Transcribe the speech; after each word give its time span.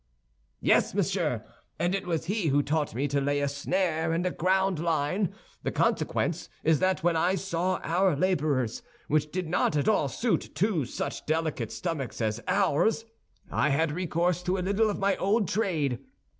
"Yes, 0.61 0.95
monsieur, 0.95 1.45
and 1.77 1.93
it 1.93 2.07
was 2.07 2.25
he 2.25 2.47
who 2.47 2.63
taught 2.63 2.95
me 2.95 3.07
to 3.07 3.21
lay 3.21 3.39
a 3.39 3.47
snare 3.47 4.11
and 4.13 4.35
ground 4.35 4.79
a 4.79 4.83
line. 4.83 5.31
The 5.61 5.71
consequence 5.71 6.49
is 6.63 6.79
that 6.79 7.03
when 7.03 7.15
I 7.15 7.35
saw 7.35 7.79
our 7.83 8.15
laborers, 8.15 8.81
which 9.09 9.31
did 9.31 9.47
not 9.47 9.75
at 9.77 9.87
all 9.87 10.07
suit 10.07 10.55
two 10.55 10.85
such 10.85 11.27
delicate 11.27 11.71
stomachs 11.71 12.19
as 12.19 12.41
ours, 12.47 13.05
I 13.51 13.69
had 13.69 13.91
recourse 13.91 14.41
to 14.41 14.57
a 14.57 14.65
little 14.65 14.89
of 14.89 14.97
my 14.97 15.17
old 15.17 15.47
trade. 15.47 15.99